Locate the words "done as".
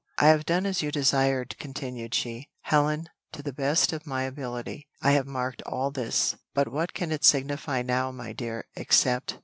0.47-0.81